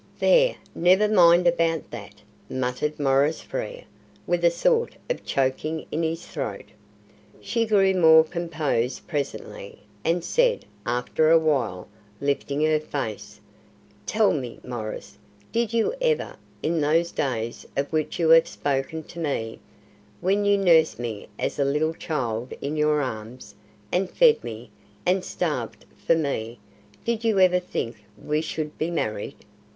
"There, 0.17 0.55
never 0.73 1.07
mind 1.07 1.45
about 1.45 1.91
that," 1.91 2.23
muttered 2.49 2.99
Maurice 2.99 3.41
Frere, 3.41 3.83
with 4.25 4.43
a 4.43 4.49
sort 4.49 4.95
of 5.11 5.23
choking 5.23 5.85
in 5.91 6.01
his 6.01 6.25
throat. 6.25 6.63
She 7.39 7.67
grew 7.67 7.93
more 7.93 8.23
composed 8.23 9.05
presently, 9.07 9.83
and 10.03 10.23
said, 10.23 10.65
after 10.87 11.29
a 11.29 11.37
while, 11.37 11.87
lifting 12.19 12.65
her 12.65 12.79
face, 12.79 13.39
"Tell 14.07 14.33
me, 14.33 14.59
Maurice, 14.63 15.19
did 15.51 15.71
you 15.71 15.93
ever, 16.01 16.35
in 16.63 16.81
those 16.81 17.11
days 17.11 17.67
of 17.77 17.93
which 17.93 18.17
you 18.17 18.29
have 18.29 18.47
spoken 18.47 19.03
to 19.03 19.19
me 19.19 19.59
when 20.19 20.45
you 20.45 20.57
nursed 20.57 20.97
me 20.97 21.27
as 21.37 21.59
a 21.59 21.63
little 21.63 21.93
child 21.93 22.55
in 22.59 22.75
your 22.75 23.03
arms, 23.03 23.53
and 23.91 24.09
fed 24.09 24.43
me, 24.43 24.71
and 25.05 25.23
starved 25.23 25.85
for 25.95 26.15
me 26.15 26.57
did 27.05 27.23
you 27.23 27.37
ever 27.39 27.59
think 27.59 27.97
we 28.19 28.41
should 28.41 28.75
be 28.79 28.89
married?" 28.89 29.35